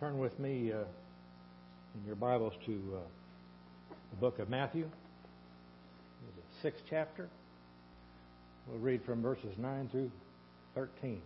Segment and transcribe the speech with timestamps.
[0.00, 2.98] turn with me uh, in your Bibles to uh,
[4.10, 4.90] the book of Matthew,
[6.36, 7.28] the sixth chapter.
[8.66, 10.10] We'll read from verses 9 through
[10.74, 11.20] 13.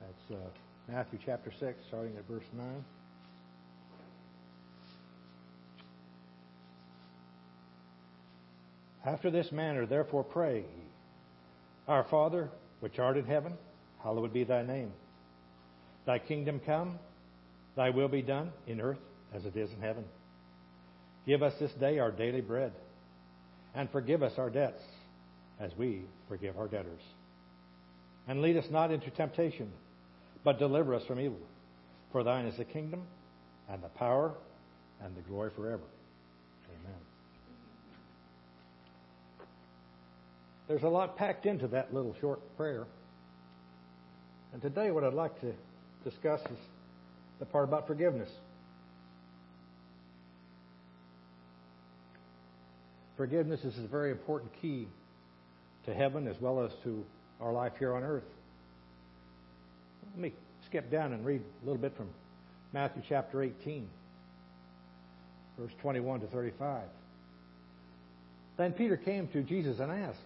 [0.00, 0.48] That's uh,
[0.88, 2.84] Matthew chapter 6, starting at verse 9.
[9.04, 10.64] After this manner, therefore, pray
[11.86, 12.48] Our Father,
[12.80, 13.52] which art in heaven,
[14.02, 14.92] hallowed be thy name.
[16.06, 16.98] Thy kingdom come,
[17.76, 18.98] thy will be done in earth
[19.34, 20.04] as it is in heaven.
[21.26, 22.72] Give us this day our daily bread,
[23.74, 24.82] and forgive us our debts
[25.60, 27.00] as we forgive our debtors.
[28.28, 29.70] And lead us not into temptation,
[30.44, 31.38] but deliver us from evil.
[32.10, 33.02] For thine is the kingdom,
[33.70, 34.32] and the power,
[35.02, 35.82] and the glory forever.
[36.68, 36.98] Amen.
[40.68, 42.84] There's a lot packed into that little short prayer.
[44.52, 45.52] And today, what I'd like to
[46.04, 46.58] discuss is
[47.42, 48.30] the part about forgiveness.
[53.16, 54.86] Forgiveness is a very important key
[55.86, 57.04] to heaven as well as to
[57.40, 58.22] our life here on earth.
[60.12, 60.32] Let me
[60.66, 62.10] skip down and read a little bit from
[62.72, 63.88] Matthew chapter 18,
[65.58, 66.82] verse 21 to 35.
[68.56, 70.18] Then Peter came to Jesus and asked,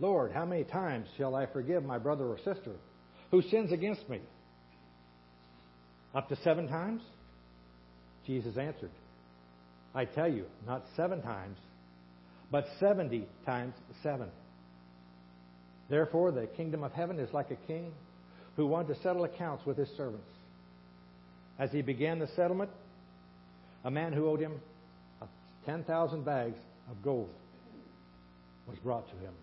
[0.00, 2.72] Lord, how many times shall I forgive my brother or sister
[3.30, 4.18] who sins against me?
[6.16, 7.02] Up to seven times?
[8.26, 8.90] Jesus answered,
[9.94, 11.58] I tell you, not seven times,
[12.50, 14.28] but seventy times seven.
[15.90, 17.92] Therefore, the kingdom of heaven is like a king
[18.56, 20.26] who wanted to settle accounts with his servants.
[21.58, 22.70] As he began the settlement,
[23.84, 24.54] a man who owed him
[25.66, 26.56] 10,000 bags
[26.90, 27.28] of gold
[28.66, 29.34] was brought to him.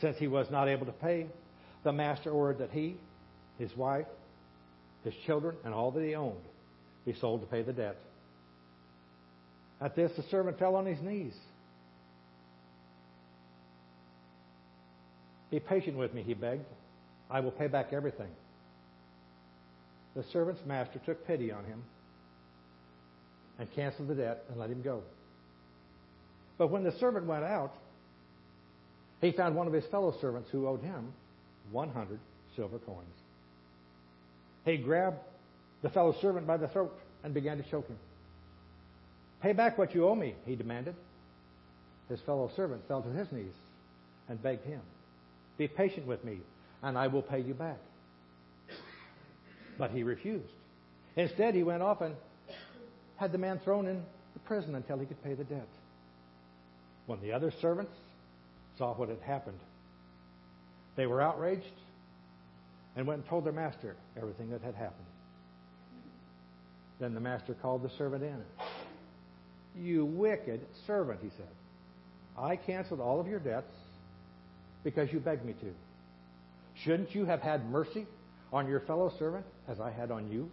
[0.00, 1.26] Since he was not able to pay,
[1.84, 2.96] the master ordered that he,
[3.58, 4.06] his wife,
[5.04, 6.36] his children, and all that he owned
[7.04, 7.96] be sold to pay the debt.
[9.80, 11.34] At this, the servant fell on his knees.
[15.50, 16.64] Be patient with me, he begged.
[17.30, 18.30] I will pay back everything.
[20.14, 21.82] The servant's master took pity on him
[23.58, 25.02] and canceled the debt and let him go.
[26.58, 27.74] But when the servant went out,
[29.20, 31.12] he found one of his fellow servants who owed him
[31.70, 32.18] 100
[32.56, 33.21] silver coins.
[34.64, 35.18] He grabbed
[35.82, 37.98] the fellow servant by the throat and began to choke him.
[39.42, 40.94] Pay back what you owe me, he demanded.
[42.08, 43.54] His fellow servant fell to his knees
[44.28, 44.80] and begged him,
[45.58, 46.38] Be patient with me,
[46.82, 47.78] and I will pay you back.
[49.78, 50.44] But he refused.
[51.16, 52.14] Instead, he went off and
[53.16, 54.02] had the man thrown in
[54.34, 55.68] the prison until he could pay the debt.
[57.06, 57.92] When the other servants
[58.78, 59.58] saw what had happened,
[60.96, 61.64] they were outraged
[62.96, 65.06] and went and told their master everything that had happened.
[67.00, 68.42] Then the master called the servant in.
[69.82, 71.48] You wicked servant, he said.
[72.38, 73.72] I canceled all of your debts
[74.84, 75.72] because you begged me to.
[76.84, 78.06] Shouldn't you have had mercy
[78.52, 80.50] on your fellow servant as I had on you?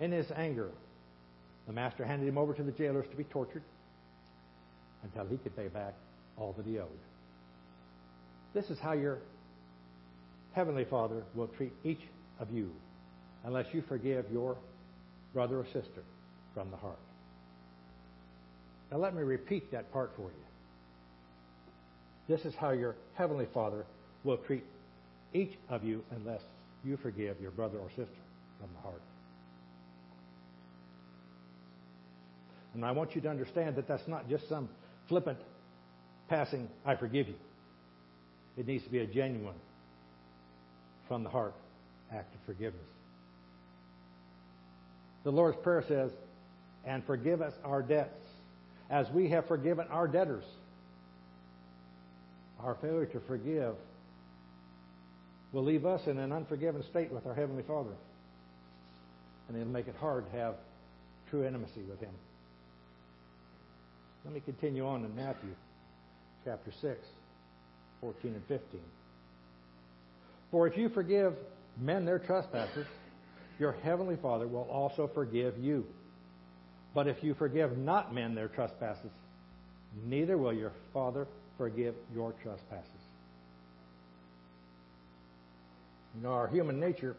[0.00, 0.70] In his anger,
[1.66, 3.62] the master handed him over to the jailers to be tortured
[5.02, 5.94] until he could pay back
[6.36, 6.88] all that he owed.
[8.52, 9.18] This is how your
[10.54, 12.00] Heavenly Father will treat each
[12.38, 12.70] of you
[13.44, 14.56] unless you forgive your
[15.32, 16.02] brother or sister
[16.54, 16.98] from the heart.
[18.90, 20.44] Now, let me repeat that part for you.
[22.28, 23.84] This is how your Heavenly Father
[24.22, 24.64] will treat
[25.32, 26.40] each of you unless
[26.84, 28.22] you forgive your brother or sister
[28.60, 29.02] from the heart.
[32.74, 34.68] And I want you to understand that that's not just some
[35.08, 35.38] flippant
[36.28, 37.34] passing, I forgive you.
[38.56, 39.54] It needs to be a genuine,
[41.08, 41.54] from the heart
[42.12, 42.80] act of forgiveness.
[45.24, 46.10] The Lord's Prayer says,
[46.84, 48.22] and forgive us our debts
[48.90, 50.44] as we have forgiven our debtors.
[52.60, 53.74] Our failure to forgive
[55.52, 57.90] will leave us in an unforgiven state with our Heavenly Father.
[59.48, 60.54] And it'll make it hard to have
[61.30, 62.12] true intimacy with Him.
[64.24, 65.50] Let me continue on in Matthew
[66.44, 66.98] chapter 6,
[68.00, 68.80] 14 and 15.
[70.54, 71.34] For if you forgive
[71.80, 72.86] men their trespasses,
[73.58, 75.84] your heavenly Father will also forgive you.
[76.94, 79.10] But if you forgive not men their trespasses,
[80.06, 81.26] neither will your Father
[81.58, 82.86] forgive your trespasses.
[86.14, 87.16] You know, our human nature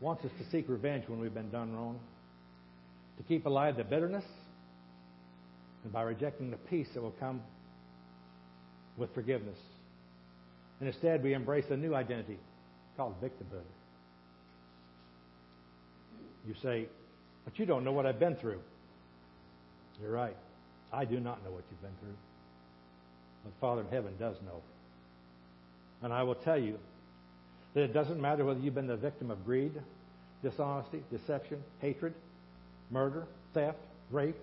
[0.00, 1.98] wants us to seek revenge when we've been done wrong,
[3.16, 4.24] to keep alive the bitterness,
[5.82, 7.42] and by rejecting the peace that will come
[8.96, 9.58] with forgiveness.
[10.80, 12.38] And instead, we embrace a new identity
[12.96, 13.64] called victimhood.
[16.46, 16.86] You say,
[17.44, 18.60] but you don't know what I've been through.
[20.00, 20.36] You're right.
[20.92, 22.16] I do not know what you've been through.
[23.44, 24.62] But Father in heaven does know.
[26.02, 26.78] And I will tell you
[27.74, 29.72] that it doesn't matter whether you've been the victim of greed,
[30.42, 32.14] dishonesty, deception, hatred,
[32.90, 33.78] murder, theft,
[34.10, 34.36] rape,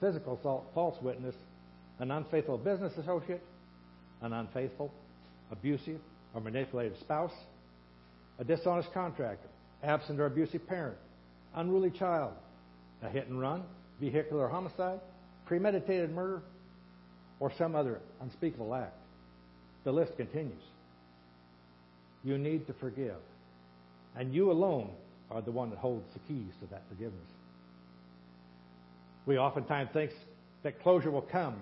[0.00, 1.34] physical assault, false witness,
[1.98, 3.42] an unfaithful business associate,
[4.22, 4.92] an unfaithful,
[5.52, 6.00] abusive,
[6.34, 7.32] or manipulative spouse,
[8.38, 9.48] a dishonest contractor,
[9.82, 10.96] absent or abusive parent,
[11.54, 12.32] unruly child,
[13.02, 13.62] a hit and run,
[14.00, 15.00] vehicular homicide,
[15.46, 16.42] premeditated murder,
[17.40, 18.94] or some other unspeakable act.
[19.84, 20.62] The list continues.
[22.24, 23.16] You need to forgive.
[24.16, 24.90] And you alone
[25.30, 27.18] are the one that holds the keys to that forgiveness.
[29.26, 30.12] We oftentimes think
[30.62, 31.56] that closure will come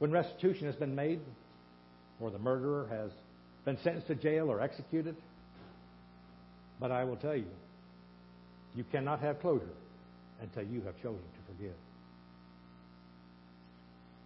[0.00, 1.20] when restitution has been made
[2.20, 3.10] or the murderer has
[3.64, 5.14] been sentenced to jail or executed.
[6.80, 7.46] But I will tell you,
[8.74, 9.64] you cannot have closure
[10.40, 11.74] until you have chosen to forgive.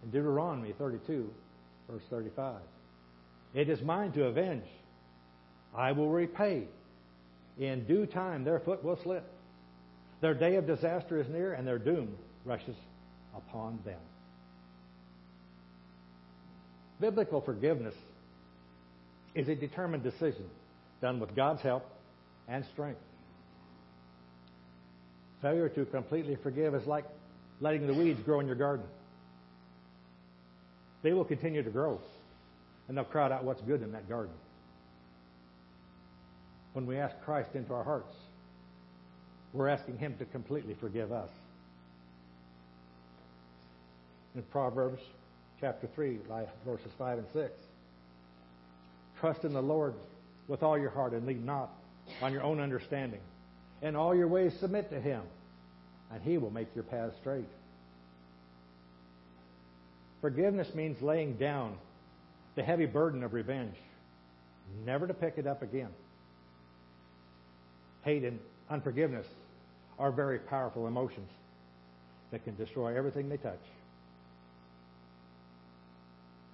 [0.03, 1.29] In Deuteronomy 32,
[1.89, 2.55] verse 35,
[3.53, 4.63] it is mine to avenge.
[5.75, 6.63] I will repay.
[7.59, 9.29] In due time their foot will slip.
[10.21, 12.75] Their day of disaster is near, and their doom rushes
[13.35, 13.99] upon them.
[16.99, 17.95] Biblical forgiveness
[19.33, 20.45] is a determined decision
[21.01, 21.85] done with God's help
[22.47, 23.01] and strength.
[25.41, 27.05] Failure to completely forgive is like
[27.59, 28.85] letting the weeds grow in your garden.
[31.03, 31.99] They will continue to grow,
[32.87, 34.33] and they'll crowd out what's good in that garden.
[36.73, 38.11] When we ask Christ into our hearts,
[39.53, 41.29] we're asking Him to completely forgive us.
[44.33, 45.01] In Proverbs
[45.61, 46.19] chapter 3,
[46.65, 47.51] verses 5 and 6.
[49.19, 49.93] Trust in the Lord
[50.47, 51.69] with all your heart and lean not
[52.21, 53.21] on your own understanding.
[53.81, 55.21] In all your ways submit to Him,
[56.11, 57.47] and He will make your path straight.
[60.21, 61.75] Forgiveness means laying down
[62.55, 63.75] the heavy burden of revenge,
[64.85, 65.89] never to pick it up again.
[68.03, 69.25] Hate and unforgiveness
[69.99, 71.29] are very powerful emotions
[72.31, 73.59] that can destroy everything they touch.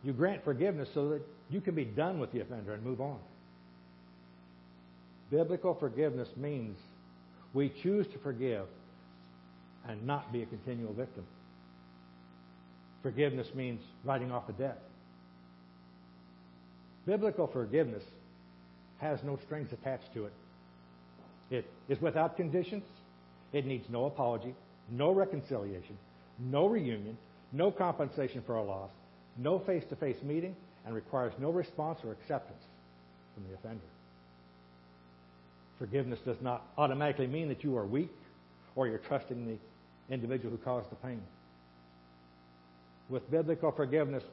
[0.03, 3.19] You grant forgiveness so that you can be done with the offender and move on.
[5.30, 6.77] Biblical forgiveness means
[7.53, 8.65] we choose to forgive
[9.88, 11.25] and not be a continual victim.
[13.01, 14.81] Forgiveness means writing off a debt.
[17.06, 18.03] Biblical forgiveness
[19.00, 20.33] has no strings attached to it.
[21.50, 22.83] It is without conditions.
[23.51, 24.56] It needs no apology,
[24.89, 25.98] no reconciliation,
[26.39, 27.18] no reunion,
[27.51, 28.92] no compensation for a loss,
[29.38, 30.56] no face to face meeting,
[30.86, 32.63] and requires no response or acceptance
[33.33, 33.83] from the offender.
[35.78, 38.12] Forgiveness does not automatically mean that you are weak
[38.75, 41.22] or you're trusting the individual who caused the pain.
[43.10, 44.24] With biblical forgiveness,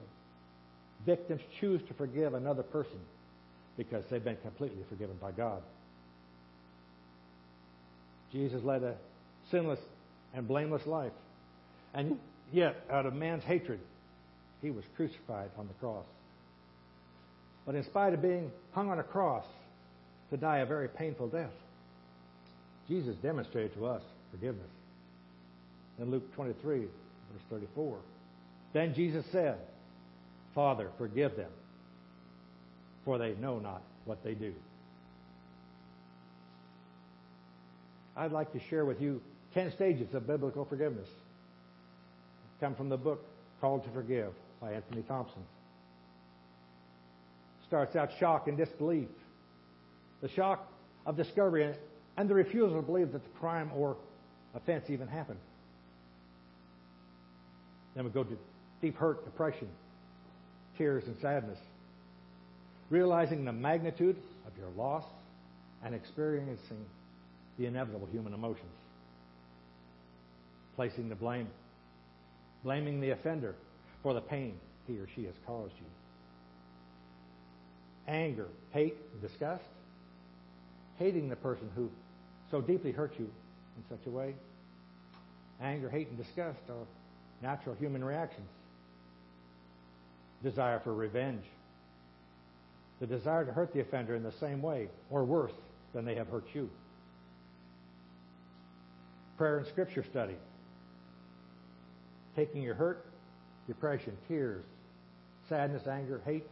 [1.05, 2.99] victims choose to forgive another person
[3.77, 5.63] because they've been completely forgiven by God.
[8.33, 8.95] Jesus led a
[9.51, 9.81] sinless
[10.35, 11.13] and blameless life.
[11.95, 12.19] And
[12.53, 13.81] yet, out of man's hatred,
[14.63, 16.05] he was crucified on the cross.
[17.67, 19.45] But in spite of being hung on a cross
[20.31, 21.53] to die a very painful death,
[22.89, 24.71] Jesus demonstrated to us forgiveness.
[25.99, 26.89] In Luke 23, verse
[27.51, 27.99] 34,
[28.73, 29.59] then Jesus said,
[30.55, 31.51] Father, forgive them,
[33.05, 34.55] for they know not what they do.
[38.17, 39.21] I'd like to share with you
[39.55, 41.09] 10 stages of biblical forgiveness.
[42.61, 43.25] Come from the book
[43.61, 45.43] Called to Forgive by Anthony Thompson.
[47.67, 49.09] Starts out shock and disbelief.
[50.23, 50.71] The shock
[51.07, 51.75] of discovery
[52.17, 53.97] and the refusal to believe that the crime or
[54.55, 55.39] offense even happened.
[57.95, 58.39] Then we go to
[58.81, 59.69] deep hurt, depression,
[60.77, 61.59] tears, and sadness.
[62.91, 65.05] Realizing the magnitude of your loss
[65.85, 66.85] and experiencing
[67.59, 68.73] the inevitable human emotions.
[70.75, 71.49] Placing the blame,
[72.65, 73.55] blaming the offender
[74.03, 74.55] for the pain
[74.87, 75.87] he or she has caused you.
[78.07, 79.65] Anger, hate, disgust.
[80.99, 81.91] Hating the person who
[82.51, 83.27] so deeply hurt you
[83.77, 84.35] in such a way.
[85.61, 86.87] Anger, hate, and disgust are
[87.43, 88.49] natural human reactions.
[90.43, 91.45] Desire for revenge.
[93.01, 95.53] The desire to hurt the offender in the same way or worse
[95.95, 96.71] than they have hurt you.
[99.37, 100.37] Prayer and scripture study.
[102.35, 103.05] Taking your hurt
[103.69, 104.65] depression, tears,
[105.49, 106.47] sadness, anger, hate,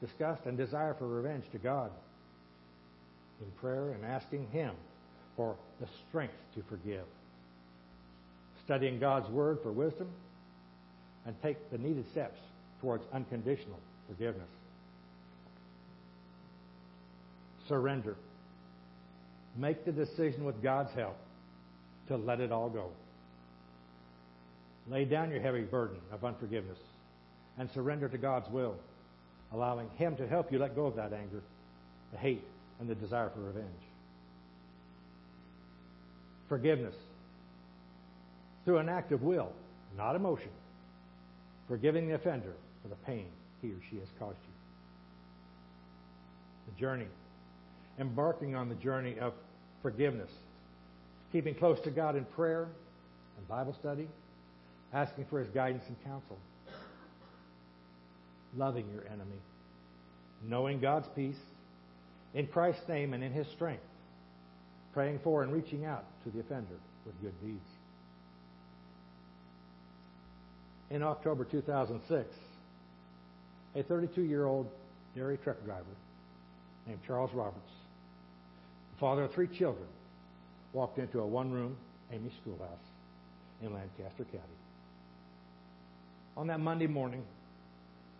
[0.00, 1.90] disgust, and desire for revenge to God.
[3.40, 4.72] in prayer and asking Him
[5.36, 7.04] for the strength to forgive.
[8.64, 10.08] Studying God's Word for wisdom
[11.24, 12.40] and take the needed steps
[12.80, 13.78] towards unconditional
[14.08, 14.48] forgiveness.
[17.68, 18.16] Surrender.
[19.56, 21.16] Make the decision with God's help
[22.08, 22.90] to let it all go.
[24.90, 26.78] Lay down your heavy burden of unforgiveness
[27.58, 28.76] and surrender to God's will,
[29.52, 31.42] allowing Him to help you let go of that anger,
[32.12, 32.44] the hate,
[32.80, 33.66] and the desire for revenge.
[36.48, 36.94] Forgiveness
[38.64, 39.50] through an act of will,
[39.96, 40.50] not emotion.
[41.68, 42.52] Forgiving the offender
[42.82, 43.24] for the pain
[43.62, 44.52] he or she has caused you.
[46.72, 47.06] The journey.
[47.98, 49.32] Embarking on the journey of
[49.80, 50.30] forgiveness.
[51.32, 52.68] Keeping close to God in prayer
[53.38, 54.06] and Bible study.
[54.92, 56.38] Asking for his guidance and counsel.
[58.56, 59.40] Loving your enemy.
[60.46, 61.36] Knowing God's peace.
[62.34, 63.82] In Christ's name and in his strength.
[64.94, 67.68] Praying for and reaching out to the offender with good deeds.
[70.90, 72.26] In October 2006,
[73.76, 74.68] a 32 year old
[75.14, 75.84] dairy truck driver
[76.86, 77.70] named Charles Roberts,
[78.94, 79.86] the father of three children,
[80.72, 81.76] walked into a one room
[82.12, 82.78] Amish schoolhouse
[83.62, 84.57] in Lancaster County.
[86.38, 87.24] On that Monday morning,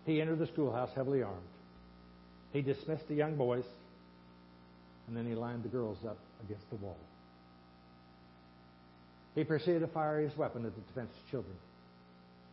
[0.04, 1.38] he entered the schoolhouse heavily armed.
[2.52, 3.64] He dismissed the young boys,
[5.06, 6.96] and then he lined the girls up against the wall.
[9.36, 11.54] He proceeded to fire his weapon at the defenseless children,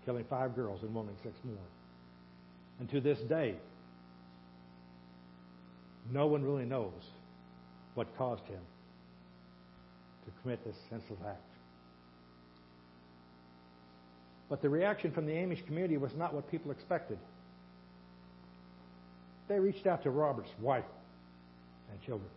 [0.05, 1.57] killing five girls and wounding six more.
[2.79, 3.55] And to this day,
[6.13, 6.91] no one really knows
[7.95, 8.61] what caused him
[10.25, 11.54] to commit this senseless act.
[14.49, 17.17] But the reaction from the Amish community was not what people expected.
[19.47, 20.85] They reached out to Robert's wife
[21.91, 22.29] and children,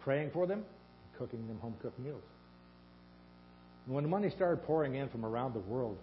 [0.00, 0.64] praying for them
[1.18, 2.22] cooking them home cooked meals.
[3.86, 5.98] And when the money started pouring in from around the world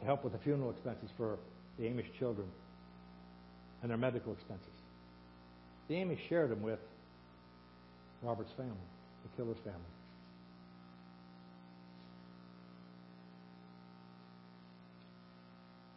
[0.00, 1.38] to help with the funeral expenses for
[1.78, 2.46] the Amish children
[3.82, 4.66] and their medical expenses,
[5.88, 6.78] the Amish shared them with
[8.22, 8.72] Robert's family,
[9.22, 9.95] the killer's family.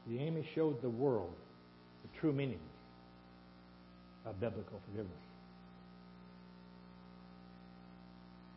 [0.10, 1.34] The Amish showed the world
[2.02, 2.60] the true meaning
[4.26, 5.14] of biblical forgiveness.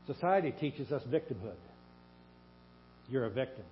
[0.06, 1.61] Society teaches us victimhood.
[3.11, 3.64] You're a victim.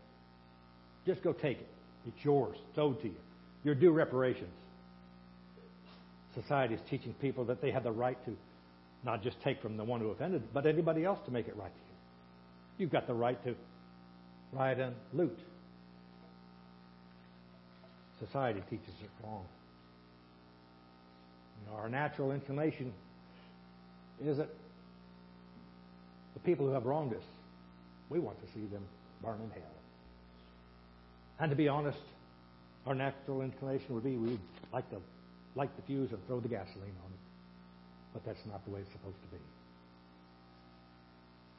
[1.06, 1.68] Just go take it.
[2.06, 2.56] It's yours.
[2.68, 3.16] It's owed to you.
[3.64, 4.52] You're due reparations.
[6.34, 8.36] Society is teaching people that they have the right to
[9.04, 11.72] not just take from the one who offended, but anybody else to make it right
[11.72, 11.96] to you.
[12.78, 13.54] You've got the right to
[14.52, 15.38] riot and loot.
[18.26, 19.44] Society teaches it wrong.
[21.60, 22.92] You know, our natural inclination
[24.22, 24.48] is that
[26.34, 27.22] the people who have wronged us,
[28.08, 28.82] we want to see them
[29.22, 29.70] burn in hell.
[31.38, 31.98] And to be honest,
[32.86, 34.38] our natural inclination would be we'd
[34.72, 34.96] like to
[35.56, 37.20] light the fuse and throw the gasoline on it.
[38.12, 39.42] But that's not the way it's supposed to be.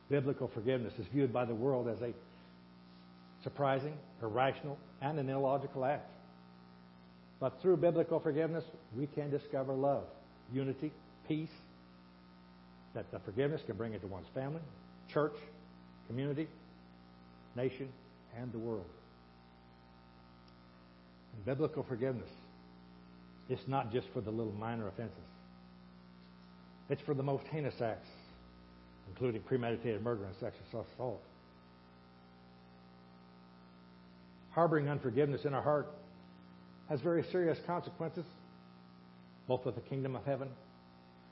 [0.10, 2.14] Biblical forgiveness is viewed by the world as a
[3.44, 6.10] surprising, irrational, and an illogical act.
[7.42, 8.64] But through biblical forgiveness,
[8.96, 10.04] we can discover love,
[10.54, 10.92] unity,
[11.28, 11.50] peace,
[12.94, 14.62] that the forgiveness can bring into one's family,
[15.12, 15.34] church,
[16.08, 16.48] community,
[17.56, 17.90] nation,
[18.40, 18.86] and the world.
[21.36, 22.30] And biblical forgiveness
[23.50, 25.18] is not just for the little minor offenses.
[26.90, 28.10] It's for the most heinous acts,
[29.10, 31.22] including premeditated murder and sexual assault.
[34.52, 35.88] Harboring unforgiveness in our heart
[36.92, 38.26] has very serious consequences,
[39.48, 40.50] both for the kingdom of heaven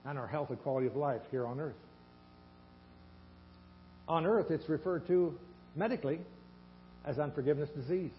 [0.05, 1.75] and our health and quality of life here on earth.
[4.07, 5.37] On earth, it's referred to
[5.75, 6.17] medically
[7.03, 8.13] as unforgiveness disease.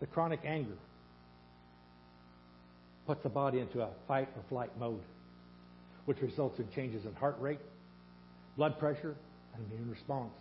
[0.00, 0.76] The chronic anger
[3.06, 5.02] puts the body into a fight or flight mode,
[6.06, 7.60] which results in changes in heart rate,
[8.56, 9.14] blood pressure,
[9.54, 10.34] and immune response.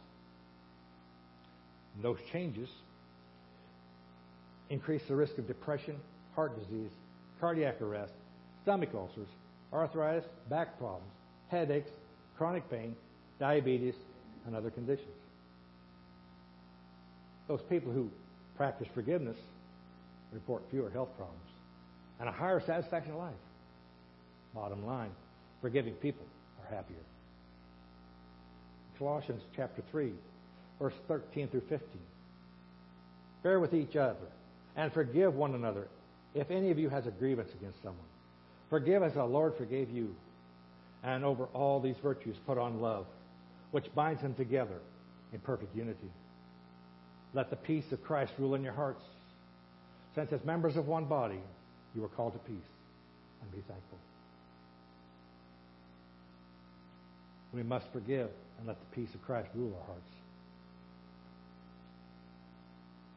[1.94, 2.70] And those changes
[4.70, 5.96] increase the risk of depression,
[6.36, 6.92] heart disease,
[7.40, 8.14] cardiac arrest,
[8.64, 9.28] stomach ulcers,
[9.74, 11.12] arthritis, back problems,
[11.50, 11.90] headaches,
[12.38, 12.96] chronic pain,
[13.40, 13.96] diabetes,
[14.46, 15.08] and other conditions.
[17.48, 18.10] Those people who
[18.58, 19.38] practice forgiveness
[20.34, 21.40] report fewer health problems
[22.20, 23.34] and a higher satisfaction in life.
[24.54, 25.12] Bottom line,
[25.62, 26.26] forgiving people
[26.62, 26.98] are happier.
[28.98, 30.12] Colossians chapter 3,
[30.80, 31.80] verse 13 through 15.
[33.44, 34.16] Bear with each other
[34.78, 35.88] and forgive one another
[36.36, 38.06] if any of you has a grievance against someone.
[38.70, 40.16] Forgive as the Lord forgave you.
[41.04, 43.06] And over all these virtues, put on love,
[43.72, 44.80] which binds them together
[45.34, 46.12] in perfect unity.
[47.34, 49.04] Let the peace of Christ rule in your hearts,
[50.16, 51.40] since as members of one body,
[51.96, 52.70] you are called to peace,
[53.42, 53.98] and be thankful.
[57.54, 60.12] We must forgive and let the peace of Christ rule our hearts.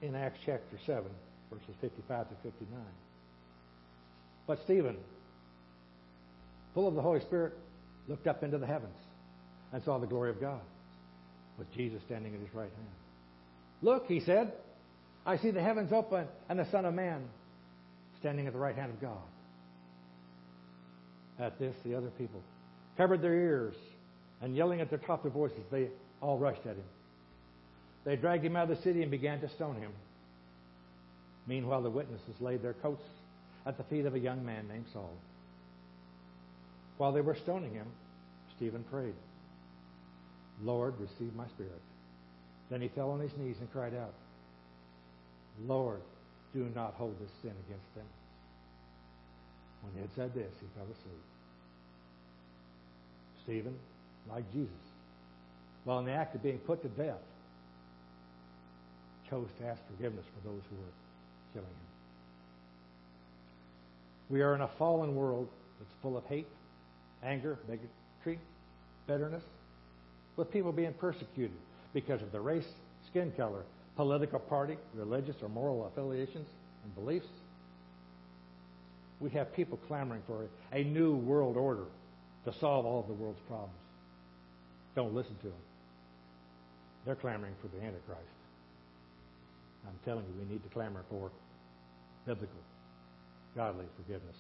[0.03, 1.05] In Acts chapter 7,
[1.51, 2.79] verses 55 to 59.
[4.47, 4.97] But Stephen,
[6.75, 7.53] full of the Holy Spirit,
[8.09, 8.97] looked up into the heavens
[9.73, 10.61] and saw the glory of God,
[11.59, 12.89] with Jesus standing at his right hand.
[13.83, 14.53] Look, he said,
[15.25, 17.23] I see the heavens open and the Son of Man
[18.19, 19.19] standing at the right hand of God.
[21.39, 22.43] At this, the other people
[22.97, 23.75] covered their ears
[24.43, 25.89] and yelling at the top of their voices, they
[26.21, 26.85] all rushed at him.
[28.05, 29.93] They dragged him out of the city and began to stone him.
[31.51, 33.03] Meanwhile, the witnesses laid their coats
[33.67, 35.11] at the feet of a young man named Saul.
[36.97, 37.89] While they were stoning him,
[38.57, 39.17] Stephen prayed,
[40.63, 41.83] Lord, receive my spirit.
[42.71, 44.15] Then he fell on his knees and cried out,
[45.67, 46.03] Lord,
[46.55, 48.07] do not hold this sin against them.
[49.83, 51.25] When he had said this, he fell asleep.
[53.43, 53.75] Stephen,
[54.31, 54.71] like Jesus,
[55.83, 57.27] while in the act of being put to death,
[59.29, 60.93] chose to ask forgiveness for those who were
[61.53, 61.75] killing him.
[64.29, 66.47] We are in a fallen world that's full of hate,
[67.25, 68.39] anger, bigotry,
[69.07, 69.43] bitterness,
[70.37, 71.57] with people being persecuted
[71.93, 72.67] because of their race,
[73.11, 73.63] skin color,
[73.97, 76.47] political party, religious or moral affiliations
[76.85, 77.27] and beliefs.
[79.21, 81.85] We have people clamoring for a new world order
[82.45, 83.75] to solve all of the world's problems.
[84.95, 85.63] Don't listen to them.
[87.05, 88.40] They're clamoring for the Antichrist.
[89.91, 91.31] I'm telling you, we need to clamor for
[92.25, 92.61] biblical,
[93.57, 94.37] godly forgiveness.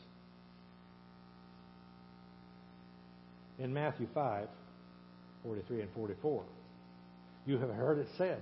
[3.59, 4.47] In Matthew 5,
[5.42, 6.42] 43 and 44,
[7.46, 8.40] you have heard it said,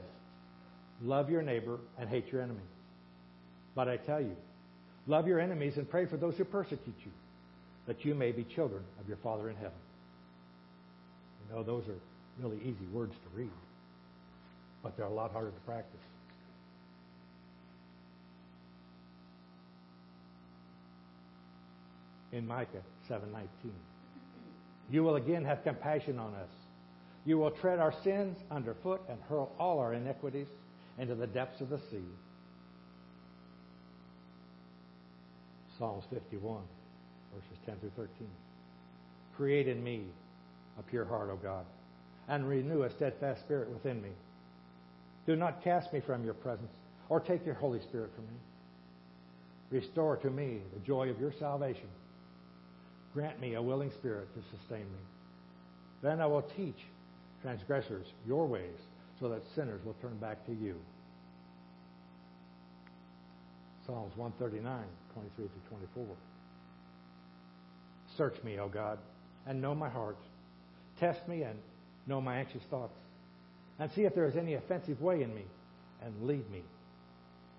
[1.03, 2.61] Love your neighbor and hate your enemy.
[3.75, 4.37] But I tell you,
[5.07, 7.13] love your enemies and pray for those who persecute you,
[7.87, 9.79] that you may be children of your Father in heaven.
[11.49, 11.99] You know, those are
[12.43, 13.51] really easy words to read,
[14.83, 16.01] but they're a lot harder to practice.
[22.33, 23.73] In Micah 7:19,
[24.91, 26.51] you will again have compassion on us.
[27.25, 30.49] You will tread our sins underfoot and hurl all our iniquities
[30.99, 32.09] into the depths of the sea.
[35.79, 36.63] Psalms 51,
[37.35, 38.29] verses 10 through 13.
[39.37, 40.07] Create in me
[40.79, 41.65] a pure heart, O God,
[42.29, 44.11] and renew a steadfast spirit within me.
[45.27, 46.73] Do not cast me from your presence
[47.09, 48.41] or take your Holy Spirit from me.
[49.71, 51.89] Restore to me the joy of your salvation.
[53.19, 55.01] Grant me a willing spirit to sustain me.
[56.03, 56.79] Then I will teach
[57.43, 58.79] transgressors your ways
[59.19, 60.77] so that sinners will turn back to you.
[63.85, 66.07] Psalms 139, 23 through 24.
[68.17, 69.01] Search me, O God,
[69.49, 70.19] and know my heart.
[71.01, 71.59] Test me and
[72.07, 72.95] know my anxious thoughts.
[73.81, 75.43] And see if there is any offensive way in me,
[76.05, 76.63] and lead me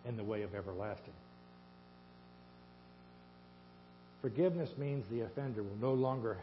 [0.08, 1.12] in the way of everlasting.
[4.22, 6.38] Forgiveness means the offender will no longer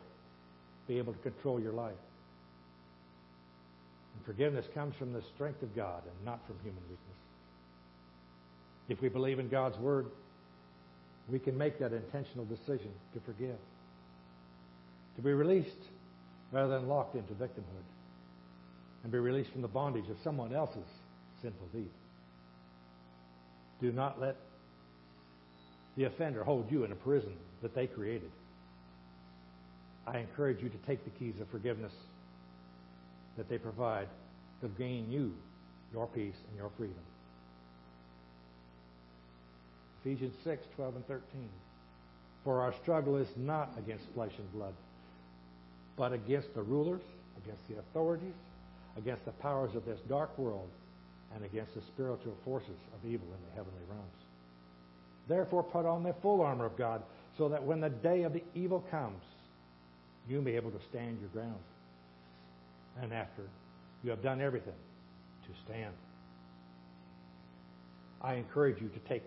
[0.89, 1.95] be able to control your life.
[4.15, 7.01] And forgiveness comes from the strength of God and not from human weakness.
[8.89, 10.07] If we believe in God's Word,
[11.29, 13.59] we can make that intentional decision to forgive,
[15.17, 15.71] to be released
[16.53, 17.85] rather than locked into victimhood,
[19.03, 20.89] and be released from the bondage of someone else's
[21.43, 21.91] sinful deed.
[23.81, 24.37] Do not let
[25.97, 27.33] the offender hold you in a prison
[27.63, 28.31] that they created.
[30.07, 31.93] I encourage you to take the keys of forgiveness
[33.37, 34.09] that they provide
[34.61, 35.35] to gain you
[35.93, 36.97] your peace and your freedom.
[40.05, 41.23] Ephesians 6, 12 and 13.
[42.45, 44.75] For our struggle is not against flesh and blood,
[45.97, 47.03] but against the rulers,
[47.43, 48.35] against the authorities,
[48.97, 50.69] against the powers of this dark world,
[51.35, 54.26] and against the spiritual forces of evil in the heavenly realms.
[55.29, 57.03] Therefore, put on the full armor of God,
[57.37, 59.23] so that when the day of the evil comes,
[60.29, 61.61] you may be able to stand your ground.
[63.03, 63.43] And after
[64.03, 64.73] you have done everything,
[65.47, 65.95] to stand.
[68.23, 69.23] I encourage you to take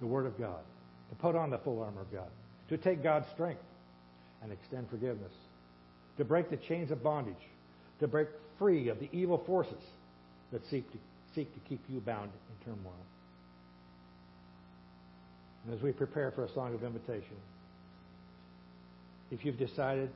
[0.00, 0.60] the Word of God,
[1.10, 2.28] to put on the full armor of God,
[2.68, 3.62] to take God's strength
[4.42, 5.32] and extend forgiveness,
[6.18, 7.34] to break the chains of bondage,
[8.00, 8.28] to break
[8.58, 9.82] free of the evil forces
[10.52, 10.98] that seek to,
[11.34, 12.92] seek to keep you bound in turmoil.
[15.66, 17.36] And as we prepare for a song of invitation,
[19.30, 20.10] If you've decided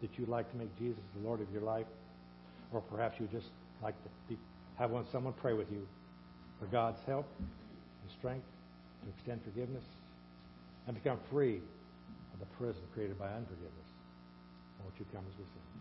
[0.00, 1.86] that you'd like to make Jesus the Lord of your life,
[2.72, 3.46] or perhaps you just
[3.82, 4.36] like to be,
[4.76, 5.86] have one, someone pray with you
[6.58, 8.46] for God's help and strength
[9.02, 9.84] to extend forgiveness
[10.86, 11.60] and become free
[12.34, 13.70] of the prison created by unforgiveness.
[14.82, 15.71] Won't you come as we sing?